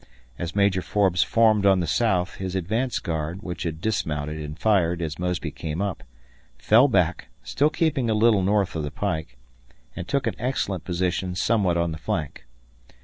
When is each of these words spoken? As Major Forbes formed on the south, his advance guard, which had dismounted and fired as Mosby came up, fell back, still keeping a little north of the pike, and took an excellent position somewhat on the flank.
As 0.39 0.55
Major 0.55 0.81
Forbes 0.81 1.21
formed 1.21 1.63
on 1.63 1.79
the 1.79 1.85
south, 1.85 2.37
his 2.37 2.55
advance 2.55 2.97
guard, 2.97 3.43
which 3.43 3.61
had 3.61 3.79
dismounted 3.79 4.39
and 4.41 4.57
fired 4.57 4.99
as 4.99 5.19
Mosby 5.19 5.51
came 5.51 5.79
up, 5.79 6.01
fell 6.57 6.87
back, 6.87 7.27
still 7.43 7.69
keeping 7.69 8.09
a 8.09 8.15
little 8.15 8.41
north 8.41 8.75
of 8.75 8.81
the 8.81 8.89
pike, 8.89 9.37
and 9.95 10.07
took 10.07 10.25
an 10.25 10.33
excellent 10.39 10.85
position 10.85 11.35
somewhat 11.35 11.77
on 11.77 11.91
the 11.91 11.99
flank. 11.99 12.47